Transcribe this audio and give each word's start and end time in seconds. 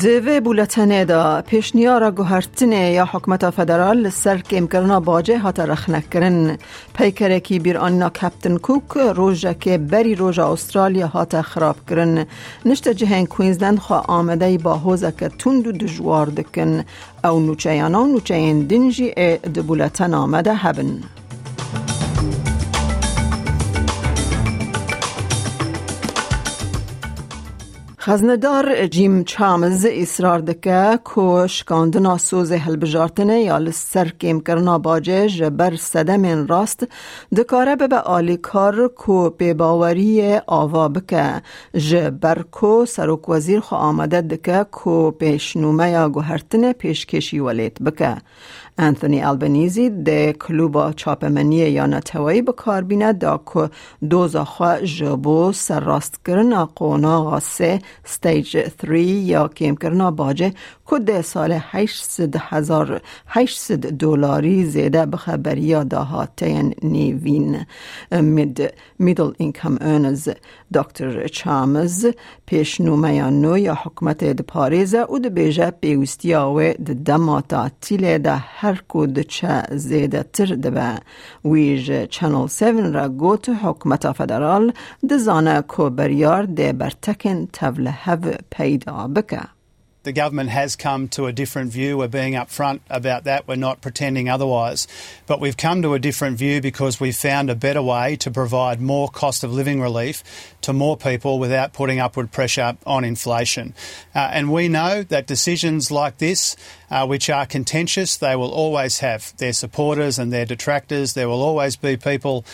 دوی 0.00 0.40
بولتنه 0.40 1.04
دا 1.04 1.42
پیشنیار 1.42 2.10
گوهرتنه 2.10 2.90
یا 2.92 3.04
حکمت 3.12 3.50
فدرال 3.50 4.10
سر 4.10 4.38
کم 4.38 4.66
کرنا 4.66 5.00
باجه 5.00 5.38
هات 5.38 5.60
رخنک 5.60 6.10
کرن 6.10 6.58
پیکره 6.94 7.40
کی 7.40 7.58
بیر 7.58 7.78
آننا 7.78 8.08
کپتن 8.08 8.56
کوک 8.56 8.96
روژه 9.14 9.54
که 9.54 9.78
بری 9.78 10.14
روژه 10.14 10.44
استرالیا 10.44 11.06
هات 11.06 11.40
خراب 11.40 11.76
کرن. 11.90 12.26
نشت 12.64 12.88
جهن 12.88 13.26
کوینزلند 13.26 13.78
خواه 13.78 14.04
آمده 14.08 14.58
با 14.58 14.74
حوزه 14.74 15.12
که 15.18 15.28
تند 15.28 15.66
و 15.66 15.72
دجوار 15.72 16.26
دکن. 16.26 16.84
او 17.24 17.40
نوچه 17.40 17.74
یانا 17.74 18.06
نوچه 18.06 18.62
دنجی 18.62 19.12
ای 19.16 19.36
بولتن 19.38 20.14
آمده 20.14 20.54
هبن. 20.54 21.02
خزندار 28.08 28.86
جیم 28.86 29.24
چامز 29.24 29.86
اصرار 29.90 30.38
دکه 30.38 30.98
که 31.14 31.46
شکاندنا 31.46 32.18
سوز 32.18 32.52
هلبجارتنه 32.52 33.40
یا 33.40 33.58
لسر 33.58 34.08
کم 34.08 34.40
کرنا 34.40 34.78
باجه 34.78 35.28
جبر 35.28 35.76
صدم 35.76 36.46
راست 36.46 36.86
دکاره 37.36 37.76
به 37.76 37.98
آلی 37.98 38.36
کار 38.36 38.88
کو 38.88 39.30
به 39.30 39.54
باوری 39.54 40.36
آوا 40.46 40.88
بکه 40.88 41.42
جبر 41.74 42.42
کو 42.42 42.86
سروک 42.86 43.28
وزیر 43.28 43.60
خو 43.60 43.76
آمده 43.76 44.20
دکه 44.20 44.66
کو 44.70 45.10
پیشنومه 45.10 45.90
یا 45.90 46.08
گوهرتنه 46.08 46.72
پیشکشی 46.72 47.38
ولیت 47.38 47.82
بکه 47.82 48.16
انتونی 48.78 49.22
البنیزی 49.22 49.90
ده 49.90 50.32
کلوبا 50.32 50.92
چاپمنی 50.92 51.56
یا 51.56 51.86
نتوایی 51.86 52.42
بکار 52.42 52.82
بینه 52.82 53.12
دا 53.12 53.40
که 53.54 53.70
دوزا 54.10 54.44
خواه 54.44 54.82
جبو 54.82 55.52
سر 55.52 55.80
راست 55.80 56.20
کرن 56.26 56.64
قونا 56.64 57.24
غاسه 57.24 57.78
ستیج 58.04 58.68
3 58.82 58.98
یا 58.98 59.48
کم 59.48 59.74
کرنا 59.74 60.10
باجه 60.10 60.52
که 60.90 60.98
ده 60.98 61.22
سال 61.22 61.58
800 61.60 62.36
هزار 62.36 63.00
800 63.26 63.80
دلاری 63.80 64.64
زیده 64.64 65.06
بخبری 65.06 65.84
داهاتین 65.84 66.74
نیوین 66.82 67.66
مید 68.12 68.72
میدل 68.98 69.32
اینکم 69.38 69.76
اونز 69.80 70.28
دکتر 70.74 71.26
چامز 71.26 72.06
پیشنومه 72.46 73.14
یا 73.14 73.30
نو 73.30 73.58
یا 73.58 73.74
حکمت 73.74 74.24
ده 74.24 74.42
پاریزه 74.42 74.98
او 74.98 75.18
ده 75.18 75.28
بیجه 75.28 75.70
پیوستی 75.70 76.34
آوه 76.34 76.72
ده 76.72 76.94
دماتا 76.94 77.70
تیله 77.80 78.18
ده 78.18 78.36
هر 78.36 78.82
کود 78.88 79.20
چه 79.20 79.62
زیده 79.70 80.22
تر 80.32 80.46
دبه 80.46 80.94
ویج 81.44 82.04
چنل 82.04 82.42
7 82.44 82.62
را 82.62 83.08
گوت 83.08 83.48
حکمت 83.48 84.12
فدرال 84.12 84.72
دزانه 85.10 85.62
کو 85.62 85.90
بریار 85.90 86.42
ده 86.42 86.72
برتکن 86.72 87.46
have 87.90 88.44
paid 88.50 88.84
oh, 88.86 88.92
Rabeka. 88.92 89.50
The 90.04 90.12
government 90.12 90.48
has 90.50 90.76
come 90.76 91.08
to 91.08 91.26
a 91.26 91.32
different 91.32 91.72
view. 91.72 91.98
We're 91.98 92.08
being 92.08 92.34
upfront 92.34 92.80
about 92.88 93.24
that. 93.24 93.46
We're 93.48 93.56
not 93.56 93.82
pretending 93.82 94.28
otherwise. 94.28 94.86
But 95.26 95.38
we've 95.38 95.56
come 95.56 95.82
to 95.82 95.92
a 95.92 95.98
different 95.98 96.38
view 96.38 96.62
because 96.62 96.98
we've 96.98 97.16
found 97.16 97.50
a 97.50 97.54
better 97.54 97.82
way 97.82 98.16
to 98.16 98.30
provide 98.30 98.80
more 98.80 99.08
cost 99.08 99.44
of 99.44 99.52
living 99.52 99.82
relief 99.82 100.22
to 100.62 100.72
more 100.72 100.96
people 100.96 101.38
without 101.38 101.72
putting 101.74 101.98
upward 101.98 102.30
pressure 102.30 102.78
on 102.86 103.04
inflation. 103.04 103.74
Uh, 104.14 104.30
and 104.32 104.50
we 104.50 104.68
know 104.68 105.02
that 105.02 105.26
decisions 105.26 105.90
like 105.90 106.16
this 106.18 106.56
uh, 106.90 107.04
which 107.06 107.28
are 107.28 107.44
contentious. 107.44 108.16
They 108.16 108.36
will 108.36 108.52
always 108.52 109.00
have 109.00 109.36
their 109.36 109.52
supporters 109.52 110.18
and 110.18 110.32
their 110.32 110.46
detractors. 110.46 111.14
There 111.14 111.28
will 111.28 111.42
always 111.42 111.76
be 111.76 111.98
people 111.98 112.46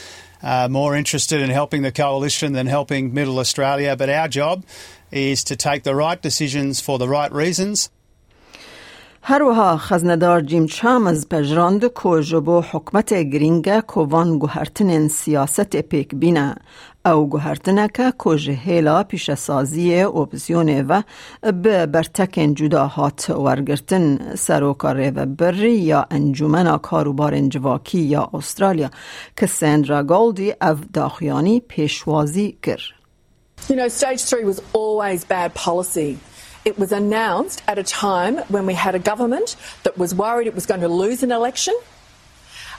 uh, 0.44 0.69
more 0.71 0.94
interested 0.94 1.41
in 1.41 1.49
helping 1.49 1.82
the 1.82 1.91
coalition 1.91 2.53
than 2.53 2.66
helping 2.66 3.15
Middle 3.15 3.38
Australia. 3.38 3.97
But 3.97 4.10
our 4.10 4.28
job 4.28 4.65
is 5.10 5.43
to 5.44 5.56
take 5.56 5.82
the 5.82 5.94
right 5.94 6.21
decisions 6.21 6.81
for 6.81 6.99
the 6.99 7.09
right 7.09 7.32
reasons. 7.32 7.91
هروها 9.26 9.76
خزندار 9.76 10.40
جیم 10.40 10.66
چامز 10.66 11.28
پجراند 11.28 11.84
کو 11.84 12.20
جبو 12.20 12.60
حکمت 12.60 13.14
گرینگه 13.14 13.80
کووان 13.80 14.38
گوهرتن 14.38 15.08
سیاست 15.08 15.76
پیک 15.76 16.14
بینه 16.14 16.56
او 17.06 17.28
گوهرتنه 17.28 17.88
که 17.88 18.12
کو 18.18 18.34
جهیلا 18.34 19.02
پیش 19.02 19.34
سازی 19.34 20.02
و 20.02 21.02
به 21.52 21.86
برتکن 21.86 22.54
جدا 22.54 22.86
هات 22.86 23.30
ورگرتن 23.30 24.34
سروکار 24.34 25.12
و 25.16 25.26
بری 25.26 25.72
یا 25.72 26.06
انجومن 26.10 26.78
کاروبار 26.78 27.34
انجواکی 27.34 27.98
یا 27.98 28.30
استرالیا 28.34 28.91
که 29.36 29.46
سندرا 29.46 30.02
گولدی 30.02 30.54
او 30.62 30.76
داخیانی 30.92 31.60
پیشوازی 31.60 32.58
کرد. 32.62 32.80
You 33.68 33.76
know, 33.76 33.88
stage 33.88 34.22
three 34.30 34.44
was 34.44 34.60
always 34.74 35.24
bad 35.24 35.54
policy. 35.54 36.18
It 36.64 36.78
was 36.78 36.92
announced 36.92 37.62
at 37.69 37.78
a 37.78 37.82
time 37.82 38.38
when 38.48 38.66
we 38.66 38.75
had 38.75 38.94
a 38.94 38.98
government 38.98 39.56
that 39.82 39.98
was 39.98 40.14
worried 40.14 40.47
it 40.47 40.54
was 40.54 40.66
going 40.66 40.80
to 40.80 40.88
lose 40.88 41.22
an 41.22 41.30
election, 41.30 41.75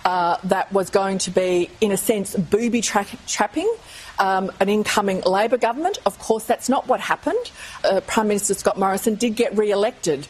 uh, 0.05 0.37
that 0.43 0.71
was 0.71 0.89
going 0.89 1.17
to 1.17 1.31
be, 1.31 1.69
in 1.81 1.91
a 1.91 1.97
sense, 1.97 2.35
booby 2.35 2.81
tra- 2.81 3.05
trapping 3.27 3.71
um, 4.19 4.51
an 4.59 4.69
incoming 4.69 5.21
Labor 5.21 5.57
government. 5.57 5.97
Of 6.05 6.19
course, 6.19 6.45
that's 6.45 6.69
not 6.69 6.87
what 6.87 6.99
happened. 6.99 7.51
Uh, 7.83 8.01
Prime 8.01 8.27
Minister 8.27 8.53
Scott 8.53 8.77
Morrison 8.77 9.15
did 9.15 9.35
get 9.35 9.57
re 9.57 9.71
elected. 9.71 10.27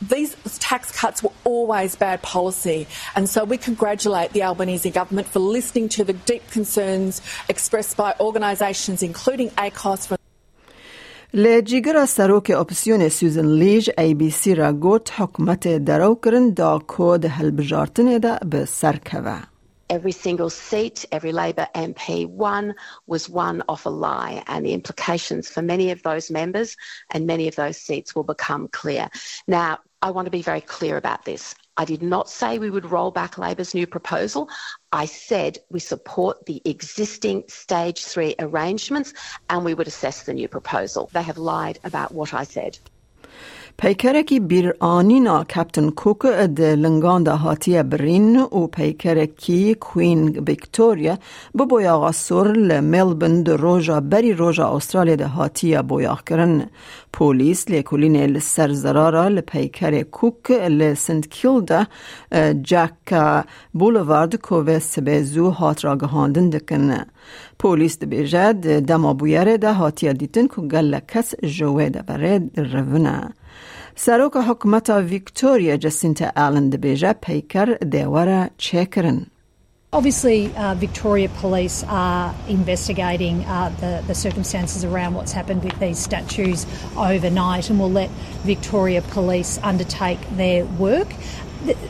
These 0.00 0.36
tax 0.58 0.92
cuts 0.92 1.22
were 1.22 1.32
always 1.44 1.96
bad 1.96 2.22
policy, 2.22 2.86
and 3.14 3.28
so 3.28 3.44
we 3.44 3.56
congratulate 3.56 4.32
the 4.32 4.42
Albanese 4.42 4.90
government 4.90 5.26
for 5.26 5.38
listening 5.38 5.88
to 5.90 6.04
the 6.04 6.12
deep 6.12 6.48
concerns 6.50 7.22
expressed 7.48 7.96
by 7.96 8.14
organisations 8.20 9.02
including 9.02 9.50
ACOS. 9.50 10.16
لجیگر 11.35 12.05
سروک 12.05 12.51
اپسیون 12.51 13.09
سوزن 13.09 13.45
لیج 13.45 13.89
ای 13.97 14.13
بی 14.13 14.29
سی 14.29 14.55
را 14.55 14.73
گوت 14.73 15.11
حکمت 15.19 15.67
درو 15.67 16.15
کرن 16.15 16.49
دا 16.49 16.79
کود 16.79 17.25
هلبجارتن 17.25 18.17
دا 18.17 18.37
به 18.45 18.65
سرکوه. 18.65 19.51
every 19.91 20.13
single 20.13 20.49
seat, 20.49 21.05
every 21.11 21.33
Labor 21.33 21.67
MP 21.75 22.25
won 22.25 22.73
was 23.07 23.27
won 23.27 23.61
off 23.67 23.85
a 23.85 23.89
lie, 23.89 24.41
and 24.47 24.65
the 24.65 24.73
implications 24.73 25.49
for 25.49 25.61
many 25.61 25.91
of 25.91 26.01
those 26.01 26.31
members 26.31 26.77
and 27.11 27.27
many 27.27 27.49
of 27.49 27.55
those 27.57 27.77
seats 27.77 28.15
will 28.15 28.23
become 28.23 28.69
clear. 28.69 29.09
Now, 29.47 29.79
I 30.01 30.11
want 30.11 30.27
to 30.27 30.31
be 30.31 30.41
very 30.41 30.61
clear 30.61 30.95
about 30.97 31.25
this. 31.25 31.53
I 31.78 31.84
did 31.84 32.02
not 32.02 32.30
say 32.30 32.58
we 32.58 32.70
would 32.70 32.90
roll 32.90 33.10
back 33.10 33.36
Labor's 33.36 33.74
new 33.74 33.86
proposal. 33.86 34.48
I 34.92 35.04
said 35.04 35.58
we 35.70 35.78
support 35.80 36.46
the 36.46 36.62
existing 36.64 37.44
stage 37.48 38.04
three 38.04 38.34
arrangements 38.38 39.12
and 39.50 39.64
we 39.64 39.74
would 39.74 39.86
assess 39.86 40.22
the 40.22 40.34
new 40.34 40.48
proposal. 40.48 41.10
They 41.12 41.22
have 41.22 41.38
lied 41.38 41.78
about 41.84 42.12
what 42.12 42.32
I 42.32 42.44
said. 42.44 42.78
پیکرکی 43.78 44.40
بیر 44.40 44.72
آنینا 44.80 45.44
کپتن 45.44 45.90
کوک 45.90 46.26
ده 46.56 46.76
لنگان 46.76 47.24
ده 47.24 47.30
هاتی 47.30 47.82
برین 47.82 48.36
و 48.36 48.66
پیکرکی 48.66 49.74
کوین 49.74 50.38
ویکتوریا 50.46 51.18
ببویا 51.58 52.00
غصور 52.00 52.52
لملبن 52.52 53.42
ده 53.42 53.56
روژا 53.56 54.00
بری 54.00 54.32
روژا 54.32 54.76
استرالیا 54.76 55.16
ده 55.16 55.26
هاتی 55.26 55.76
بویا 55.82 56.18
کرن. 56.26 56.62
پولیس 57.12 57.68
لیکولین 57.70 58.16
لسر 58.16 58.72
زرارا 58.72 59.28
لپیکر 59.28 60.02
کوک 60.02 60.50
لسنت 60.50 61.26
کیلدا 61.26 61.84
جاک 62.62 63.14
بولوارد 63.74 64.36
کوه 64.36 64.78
سبزو 64.78 65.50
هات 65.50 65.84
را 65.84 65.96
گهاندن 65.96 66.50
دکن. 66.50 66.94
پولیس 67.58 67.98
ده 67.98 68.06
بیجد 68.06 68.78
دما 68.78 69.14
بویره 69.14 69.56
ده 69.56 69.72
هاتی 69.72 70.12
دیتن 70.12 70.46
که 70.46 70.60
گل 70.62 70.98
کس 71.08 71.34
جوه 71.44 71.88
ده 71.88 72.02
برد 72.02 72.60
رونه. 72.60 73.32
سروک 73.95 74.37
حکمت 74.47 74.89
ویکتوریا 74.89 75.75
جسینتا 75.75 76.31
آلن 76.35 76.69
دبیجا 76.69 77.13
پیکر 77.21 77.77
دیوارا 77.91 78.47
چکرن. 78.57 79.25
Obviously, 79.93 80.55
uh, 80.55 80.73
Victoria 80.75 81.27
Police 81.27 81.83
are 81.83 82.33
investigating 82.47 83.43
uh, 83.43 83.75
the, 83.81 84.01
the 84.07 84.15
circumstances 84.15 84.85
around 84.85 85.15
what's 85.15 85.33
happened 85.33 85.65
with 85.65 85.77
these 85.81 85.99
statues 85.99 86.65
overnight 86.95 87.69
and 87.69 87.77
will 87.77 87.91
let 87.91 88.09
Victoria 88.45 89.01
Police 89.01 89.59
undertake 89.61 90.21
their 90.37 90.63
work 90.79 91.09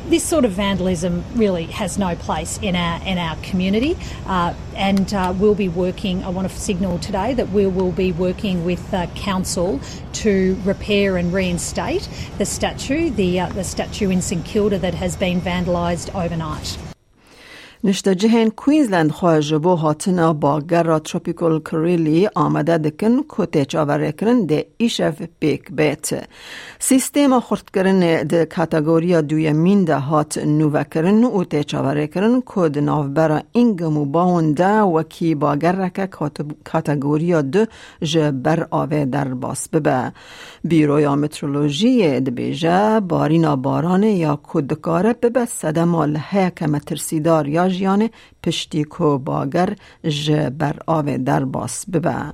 this 0.08 0.24
sort 0.24 0.44
of 0.44 0.52
vandalism 0.52 1.24
really 1.34 1.66
has 1.66 1.98
no 1.98 2.14
place 2.16 2.58
in 2.62 2.76
our 2.76 3.02
in 3.02 3.18
our 3.18 3.36
community, 3.36 3.96
uh, 4.26 4.54
and 4.74 5.12
uh, 5.12 5.34
we'll 5.36 5.54
be 5.54 5.68
working. 5.68 6.24
I 6.24 6.28
want 6.28 6.48
to 6.50 6.56
signal 6.56 6.98
today 6.98 7.34
that 7.34 7.50
we 7.50 7.66
will 7.66 7.92
be 7.92 8.12
working 8.12 8.64
with 8.64 8.94
uh, 8.94 9.06
council 9.08 9.80
to 10.14 10.58
repair 10.64 11.16
and 11.16 11.32
reinstate 11.32 12.08
the 12.38 12.46
statue, 12.46 13.10
the 13.10 13.40
uh, 13.40 13.48
the 13.50 13.64
statue 13.64 14.10
in 14.10 14.22
St 14.22 14.44
Kilda 14.44 14.78
that 14.78 14.94
has 14.94 15.16
been 15.16 15.40
vandalised 15.40 16.14
overnight. 16.14 16.78
نشته 17.86 18.14
جهن 18.14 18.50
کوینزلند 18.50 19.10
خواه 19.10 19.58
بو 19.58 19.74
هاتنا 19.74 20.32
با 20.32 20.60
گر 20.60 20.98
تروپیکل 20.98 21.60
کریلی 21.60 22.28
آمده 22.34 22.78
دکن 22.78 23.24
کتی 23.28 23.64
چاوره 23.64 24.12
کرن 24.12 24.46
ده 24.46 24.66
ایشف 24.76 25.22
پیک 25.40 25.72
بیت. 25.72 26.28
سیستم 26.78 27.40
خورد 27.40 27.70
کرن 27.74 28.22
ده 28.22 29.20
دوی 29.20 29.52
مین 29.52 29.84
ده 29.84 29.98
هات 29.98 30.38
نوه 30.38 30.84
کرن 30.84 31.24
و 31.24 31.44
تی 31.44 31.64
چاوره 31.64 32.06
کرن 32.06 32.42
کد 32.46 32.78
نافبرا 32.78 33.40
اینگمو 33.52 34.04
باون 34.04 34.52
ده 34.52 34.80
وکی 34.80 35.34
با 35.34 35.56
گر 35.56 35.72
رکه 35.72 36.08
کاتگوریا 36.64 37.42
دو 37.42 37.66
جبر 38.02 38.66
آوه 38.70 39.04
در 39.04 39.34
باس 39.34 39.68
ببه. 39.68 40.12
بیرویا 40.64 41.16
مترولوژی 41.16 42.20
ده 42.20 42.30
بیجه 42.30 43.00
بارینا 43.00 43.56
باران 43.56 44.02
یا 44.02 44.40
کدکاره 44.42 45.12
ببه 45.12 45.44
سدمال 45.44 46.18
هیک 46.30 46.62
مترسیدار 46.62 47.48
یا 47.48 47.75
جیان 47.76 48.08
پشتی 48.42 48.84
کو 48.84 49.18
باگر 49.18 49.68
ج 50.24 50.30
بر 50.58 50.76
آوه 50.86 51.16
در 51.18 51.44
باس 51.44 51.84
ببه. 51.90 52.32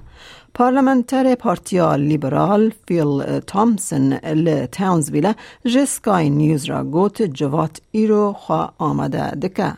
پارلمنتر 0.55 1.35
پارتیا 1.35 1.97
لیبرال 1.97 2.73
فیل 2.89 3.41
تامسن 3.41 4.13
ل 4.17 4.67
تاونزویل 4.67 5.33
ج 5.67 5.85
سکای 5.85 6.31
نیوز 6.31 6.65
را 6.65 6.85
گوت 6.85 7.23
جوات 7.23 7.81
ایرو 7.91 8.33
خواه 8.33 8.75
آمده 8.79 9.31
دکه. 9.31 9.73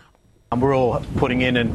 We're 0.62 0.74
all 0.74 1.02
putting 1.22 1.40
in 1.40 1.56
and, 1.56 1.70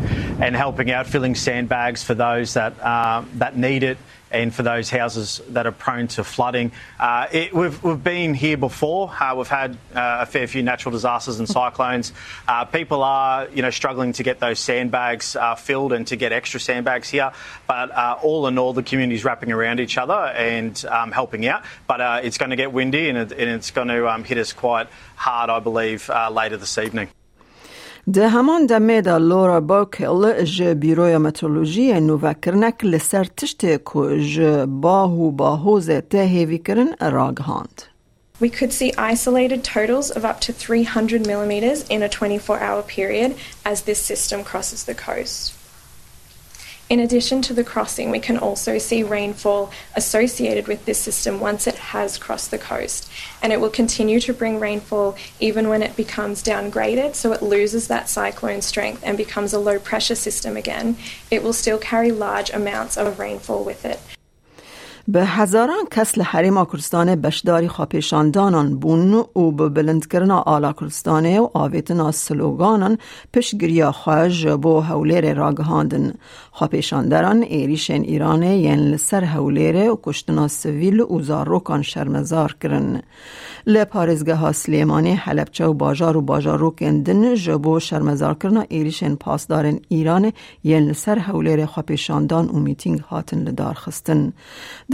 and 0.45 0.55
helping 0.55 0.89
out, 0.91 1.05
filling 1.05 1.35
sandbags 1.35 2.01
for 2.07 2.15
those 2.25 2.53
that, 2.53 2.73
uh, 2.81 3.23
that 3.41 3.57
need 3.57 3.83
it 3.83 3.97
and 4.31 4.53
for 4.53 4.63
those 4.63 4.89
houses 4.89 5.41
that 5.49 5.65
are 5.65 5.71
prone 5.71 6.07
to 6.07 6.23
flooding. 6.23 6.71
Uh, 6.99 7.27
it, 7.31 7.53
we've, 7.53 7.81
we've 7.83 8.03
been 8.03 8.33
here 8.33 8.57
before. 8.57 9.09
Uh, 9.09 9.35
we've 9.35 9.47
had 9.47 9.73
uh, 9.93 10.19
a 10.21 10.25
fair 10.25 10.47
few 10.47 10.63
natural 10.63 10.91
disasters 10.91 11.39
and 11.39 11.47
cyclones. 11.47 12.13
Uh, 12.47 12.65
people 12.65 13.03
are, 13.03 13.47
you 13.49 13.61
know, 13.61 13.69
struggling 13.69 14.11
to 14.11 14.23
get 14.23 14.39
those 14.39 14.59
sandbags 14.59 15.35
uh, 15.35 15.55
filled 15.55 15.93
and 15.93 16.07
to 16.07 16.15
get 16.15 16.31
extra 16.31 16.59
sandbags 16.59 17.07
here. 17.07 17.31
But 17.67 17.91
uh, 17.91 18.17
all 18.23 18.47
in 18.47 18.57
all, 18.57 18.73
the 18.73 18.81
community 18.81 19.15
is 19.15 19.23
wrapping 19.23 19.51
around 19.51 19.79
each 19.79 19.97
other 19.97 20.13
and 20.13 20.83
um, 20.85 21.11
helping 21.11 21.45
out. 21.45 21.63
But 21.85 22.25
it's 22.25 22.37
going 22.37 22.49
to 22.49 22.55
get 22.55 22.71
windy 22.71 23.09
and, 23.09 23.17
it, 23.17 23.31
and 23.31 23.49
it's 23.49 23.71
going 23.71 23.89
to 23.89 24.09
um, 24.09 24.23
hit 24.23 24.37
us 24.37 24.51
quite 24.51 24.87
hard, 25.15 25.49
I 25.49 25.59
believe, 25.59 26.09
later 26.31 26.57
this 26.57 26.77
evening. 26.77 27.09
ده 28.13 28.29
همان 28.29 28.65
دمه 28.65 29.01
دا 29.01 29.17
لورا 29.17 29.59
باکل 29.59 30.43
ج 30.43 30.63
بیروی 30.63 31.17
مترولوژی 31.17 31.99
نووکرنک 31.99 32.85
لسر 32.85 33.23
تشت 33.23 33.65
کو 33.65 34.17
ج 34.17 34.39
باهو 34.67 35.31
باهوز 35.31 35.91
تهیوی 35.91 36.57
کرن 36.57 36.87
راگهاند. 37.01 37.81
We 38.41 38.49
could 38.49 38.73
see 38.73 38.93
isolated 39.13 39.63
totals 39.63 40.09
of 40.09 40.25
up 40.25 40.39
to 40.41 40.53
300 40.53 41.27
millimetres 41.27 41.83
in 41.89 42.01
a 42.01 42.09
24 42.09 42.59
hour 42.59 42.81
period 42.81 43.35
as 43.65 43.81
this 43.81 43.99
system 43.99 44.43
crosses 44.43 44.85
the 44.85 44.95
coast. 44.95 45.58
In 46.89 46.99
addition 46.99 47.43
to 47.43 47.53
the 47.53 47.63
crossing, 47.63 48.09
we 48.09 48.19
can 48.19 48.39
also 48.39 48.79
see 48.79 49.03
rainfall 49.03 49.71
associated 49.95 50.67
with 50.67 50.85
this 50.85 50.97
system 50.97 51.39
once 51.39 51.67
it 51.67 51.75
has 51.75 52.17
crossed 52.17 52.49
the 52.49 52.57
coast. 52.57 53.11
And 53.43 53.53
it 53.53 53.61
will 53.61 53.69
continue 53.69 54.19
to 54.21 54.33
bring 54.33 54.59
rainfall 54.59 55.15
even 55.39 55.69
when 55.69 55.83
it 55.83 55.95
becomes 55.95 56.41
downgraded, 56.41 57.13
so 57.13 57.31
it 57.31 57.43
loses 57.43 57.87
that 57.89 58.09
cyclone 58.09 58.63
strength 58.63 59.03
and 59.05 59.17
becomes 59.17 59.53
a 59.53 59.59
low 59.59 59.77
pressure 59.77 60.15
system 60.15 60.57
again. 60.57 60.97
It 61.29 61.43
will 61.43 61.53
still 61.53 61.77
carry 61.77 62.11
large 62.11 62.49
amounts 62.49 62.97
of 62.97 63.19
rainfall 63.19 63.63
with 63.63 63.85
it. 63.85 63.99
به 65.11 65.25
هزاران 65.25 65.85
کس 65.91 66.17
لحریم 66.17 66.65
کردستان 66.65 67.15
بشداری 67.15 67.67
خاپیشاندانان 67.67 68.79
بون 68.79 69.13
و 69.13 69.51
به 69.51 69.69
بلند 69.69 70.07
کرنا 70.07 70.39
آلا 70.39 70.73
کردستان 70.73 71.37
و 71.37 71.49
آویتنا 71.53 72.11
سلوگانان 72.11 72.97
پشگریا 73.33 73.91
خواج 73.91 74.47
بو 74.47 74.79
هولیر 74.79 75.33
راگهاندن 75.33 76.13
خاپیشاندران 76.51 77.43
ایریشن 77.43 78.01
ایران 78.01 78.43
ین 78.43 78.79
لسر 78.79 79.23
هولیر 79.23 79.91
و 79.91 79.99
کشتنا 80.03 80.47
سویل 80.47 80.99
و 80.99 81.21
زاروکان 81.21 81.81
شرمزار 81.81 82.55
کرن. 82.61 83.01
لپارزگه 83.67 84.35
ها 84.35 84.51
سلیمانی 84.51 85.11
حلبچه 85.11 85.65
و 85.65 85.73
باجار 85.73 86.17
و 86.17 86.21
باجارو 86.21 86.71
کندن 86.71 87.35
جبو 87.35 87.79
شرمزار 87.79 88.33
کرنا 88.33 88.65
ایریشن 88.69 89.15
پاسدارن 89.15 89.79
ایران 89.87 90.31
ین 90.63 90.89
لسر 90.89 91.19
هولیر 91.19 91.65
خاپیشاندان 91.65 92.49
و 92.49 92.59
میتینگ 92.59 92.99
هاتن 92.99 93.39
لدار 93.39 93.73
خستن. 93.73 94.33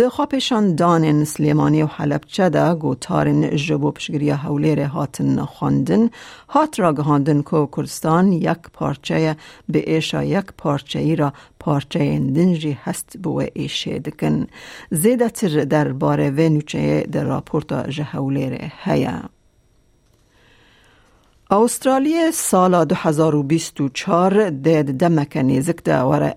خاپشان 0.10 0.75
دان 0.75 1.24
سلیمانی 1.24 1.84
و 1.84 1.86
حلبچه 1.86 2.50
ده 2.50 2.74
گوتارن 2.74 3.56
جبو 3.56 3.92
پشگری 3.92 4.30
حولیر 4.30 4.80
هاتن 4.80 5.46
خواندن. 5.46 6.10
هات 6.50 6.80
را 6.80 6.94
گهاندن 6.94 7.42
که 7.42 7.68
کردستان 7.78 8.31
یک 8.31 8.57
پارچه 8.74 9.36
به 9.69 9.94
ایشا 9.94 10.24
یک 10.24 10.46
پارچه 10.57 11.00
ای 11.00 11.16
را 11.16 11.34
پارچه 11.60 12.19
دنجی 12.19 12.78
هست 12.84 13.18
بو 13.18 13.44
ایشه 13.54 14.00
دکن. 14.00 14.48
زیده 14.92 15.30
تر 15.30 15.63
در 15.63 15.92
باره 15.92 16.30
و 16.30 16.50
نوچه 16.50 17.08
در 17.12 17.24
راپورتا 17.24 17.84
جهولیر 17.84 18.72
هیا. 18.84 19.22
استرالیا 21.51 22.31
سال 22.31 22.86
2024 22.86 24.50
دید 24.50 24.98
دمک 24.98 25.38
نیزک 25.38 25.84
ده 25.84 26.01
ور 26.01 26.34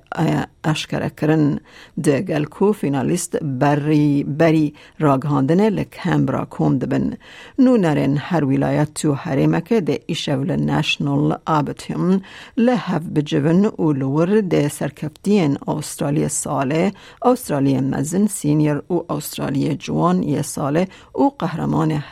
ده 2.02 2.20
گلکو 2.20 2.72
فینالیست 2.72 3.36
بری 3.42 4.24
بری 4.24 4.74
راگهاندنه 4.98 5.70
لکمبرا 5.70 6.44
کوم 6.44 6.78
دبن 6.78 7.16
نو 7.58 7.76
نرین 7.76 8.18
هر 8.18 8.44
ولایت 8.44 8.94
تو 8.94 9.14
حریمک 9.14 9.72
ده 9.72 10.00
ایشول 10.06 10.56
ناشنال 10.56 11.38
آبتیم. 11.46 12.22
لحف 12.56 13.02
بجون 13.02 13.66
و 13.66 13.92
لور 13.92 14.40
ده 14.40 14.68
سرکفتین 14.68 15.58
استرالیا 15.68 16.28
ساله 16.28 16.92
استرالیا 17.22 17.80
مزن 17.80 18.26
سینیر 18.26 18.82
و 18.92 19.12
استرالیا 19.12 19.74
جوان 19.74 20.22
یه 20.22 20.42
ساله 20.42 20.88
و 21.14 21.28
قهرمان 21.38 22.02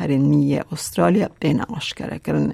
استرالیا 0.72 1.28
بین 1.40 1.62
اشکره 1.76 2.18
کرن 2.18 2.52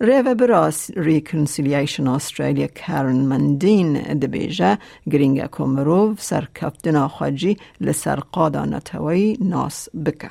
ریو 0.00 0.34
براس 0.34 0.90
ریکنسیلیشن 0.96 2.06
استرالیا 2.06 2.66
کارن 2.86 3.16
مندین 3.16 3.92
دبیجه 3.92 4.78
گرینگ 5.10 5.33
کومروف 5.51 6.21
سرکفتنا 6.21 7.07
خواجی 7.07 7.57
لسر 7.81 8.19
قادا 8.19 8.65
نتوی 8.65 9.37
ناس 9.41 9.89
بکه 10.05 10.29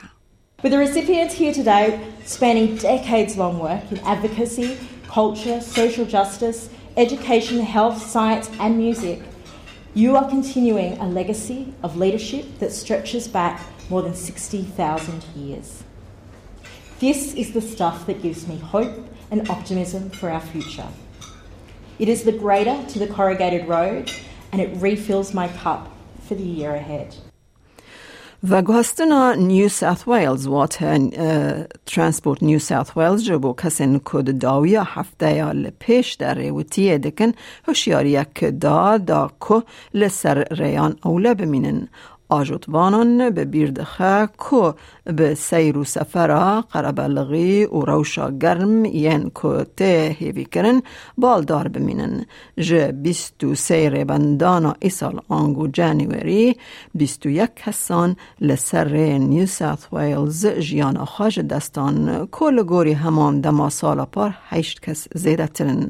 With 0.63 0.73
the 0.73 0.79
recipients 0.79 1.35
here 1.35 1.53
today 1.53 2.01
spanning 2.25 2.77
decades 2.77 3.37
long 3.37 3.59
work 3.59 3.85
in 3.93 3.99
advocacy, 4.15 4.77
culture, 5.07 5.61
social 5.61 6.05
justice, 6.05 6.69
education, 6.97 7.61
health, 7.61 7.99
science, 8.13 8.51
and 8.59 8.77
music, 8.77 9.21
you 9.95 10.17
are 10.17 10.29
continuing 10.29 10.99
a 10.99 11.07
legacy 11.07 11.73
of 11.85 11.97
leadership 11.97 12.45
that 12.59 12.73
stretches 12.73 13.29
back 13.29 13.61
more 13.89 14.03
than 14.03 14.15
60,000 14.15 15.25
years. 15.37 15.85
This 17.01 17.35
is 17.35 17.53
the 17.53 17.61
stuff 17.61 18.07
that 18.07 18.23
gives 18.23 18.49
me 18.49 18.59
hope 18.59 19.07
and 19.31 19.49
optimism 19.49 20.11
for 20.11 20.29
our 20.31 20.41
future. 20.41 20.89
It 21.99 22.09
is 22.09 22.25
the 22.25 22.33
greater 22.33 22.85
to 22.89 22.99
the 22.99 23.07
corrugated 23.07 23.69
road 23.69 24.11
and 24.54 24.62
it 24.62 24.72
refills 24.80 25.34
my 25.34 25.48
cup 25.48 25.90
for 26.26 26.36
the 26.36 26.44
year 26.44 26.76
ahead. 26.76 27.16
و 28.50 28.62
گوهستنا 28.62 29.34
نیو 29.34 29.70
ساوت 29.70 30.08
ویلز 30.08 30.48
وات 30.48 30.78
ترانسپورت 31.86 32.44
نیو 32.44 32.60
ساوت 32.60 32.98
ویلز 32.98 33.24
جبو 33.24 33.54
کسین 33.54 34.02
کد 34.06 34.38
داوی 34.38 34.76
هفته 34.76 35.36
یا 35.36 35.52
لپیش 35.52 36.14
در 36.14 36.34
ریوتی 36.34 36.98
دکن 36.98 37.32
هشیاری 37.68 38.10
یک 38.10 38.44
دا 38.44 38.98
دا 38.98 39.32
که 39.50 39.64
لسر 39.94 40.44
ریان 40.52 40.96
اوله 41.04 41.34
بمینن 41.34 41.88
آجوتوانان 42.34 43.30
به 43.30 43.46
بیردخه 43.46 44.30
که 44.50 44.74
به 45.04 45.36
سیر 45.36 45.78
و 45.78 45.84
سفر 45.84 46.62
قربلغی 46.62 47.66
و 47.66 47.80
روشا 47.80 48.32
گرم 48.32 48.86
ین 48.86 49.32
که 49.42 49.66
ته 49.78 50.16
هیوی 50.20 50.46
کرن 50.46 50.82
بالدار 51.18 51.68
بمینن. 51.68 52.26
جه 52.58 52.92
بیست 52.92 53.44
و 53.44 53.56
سیر 53.56 54.04
بندانا 54.04 54.76
ایسال 54.80 55.22
آنگو 55.28 55.68
جانیوری 55.68 56.56
بیست 56.96 57.26
و 57.26 57.30
یک 57.30 57.50
کسان 57.56 58.16
لسر 58.42 59.18
نیو 59.18 59.46
ساوت 59.46 59.88
ویلز 59.94 60.48
جیان 60.48 61.06
خاج 61.06 61.40
دستان. 61.40 62.28
کل 62.32 62.64
گوری 62.64 62.94
همان 62.94 63.42
دما 63.42 63.70
سال 63.70 64.06
پار 64.06 64.34
هشت 64.50 64.82
کس 64.82 65.08
زیده 65.16 65.48
ترن 65.48 65.90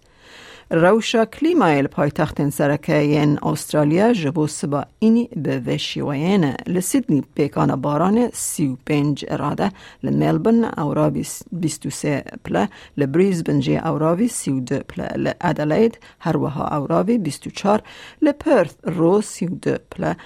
روشا 0.70 1.24
کلیمایل 1.24 1.86
پایتخت 1.86 2.50
سرکه 2.50 3.36
استرالیا 3.42 4.12
جبو 4.12 4.46
سبا 4.46 4.84
اینی 4.98 5.28
به 5.36 5.58
وشیوین 5.66 6.54
لسیدنی 6.66 7.22
پیکان 7.34 7.76
باران 7.76 8.28
سی 8.32 8.66
و 8.66 8.76
پنج 8.86 9.24
اراده 9.28 9.72
لملبن 10.02 10.64
اوراوی 10.64 11.26
بیستو 11.52 11.90
سه 11.90 12.24
پله 12.44 12.68
لبریزبن 12.96 13.60
جی 13.60 13.76
اوراوی 13.76 14.28
سی 14.28 14.50
و 14.50 14.60
دو 14.60 14.78
پله 14.78 15.08
لادلید 15.16 15.98
هر 16.20 16.36
وها 16.36 16.76
اوراوی 16.76 17.18
بیستو 17.18 17.50
چار 17.50 17.82
لپرث 18.22 18.74
رو 18.82 19.20
سی 19.20 19.46
و 19.46 19.50
دو 19.50 19.76
پله 19.90 20.16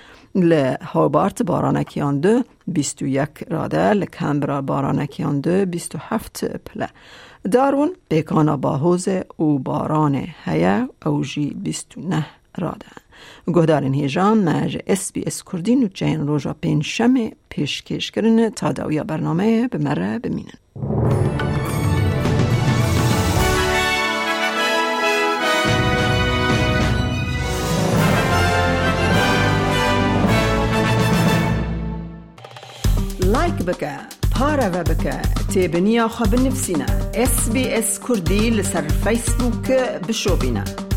لهوبارت 0.43 1.43
بارانکیان 1.43 2.21
دو 2.21 2.43
بیستو 2.67 3.07
یک 3.07 3.45
راده 3.51 3.93
لکمبرا 3.93 4.63
بارانکیان 4.63 5.41
دو 5.41 5.67
بیستو 5.67 5.99
هفت 5.99 6.45
پله. 6.45 6.89
دارون 7.53 7.91
بیکانا 8.09 8.57
باهوز 8.57 9.09
او 9.37 9.59
باران 9.59 10.25
هیا 10.45 10.89
اوجی 11.07 11.51
بیستو 11.51 12.01
نه 12.01 12.27
راده. 12.59 12.87
گهدارین 13.47 13.95
هیجان 13.95 14.39
مج 14.49 14.79
اس 14.87 15.13
بی 15.13 15.25
اس 15.27 15.43
کردین 15.53 15.85
و 15.85 15.87
جین 15.87 16.27
روژا 16.27 16.53
پین 16.53 16.81
شمه 16.83 17.33
پیشکش 17.49 18.11
کرن 18.11 18.49
تا 18.51 18.73
داویا 18.73 19.05
برنامه 19.05 19.69
بمره 19.69 20.19
بمینن. 20.19 21.28
بکە. 33.69 33.95
پارەوە 34.35 34.83
بکە. 34.91 35.17
تێبنییا 35.53 36.07
خە 36.15 36.25
بنفسینە. 36.33 36.89
SسBS 37.33 37.91
کوردی 38.05 38.45
لەسەر 38.59 38.85
فیسبووکە 39.03 39.83
بشۆبینە. 40.07 40.88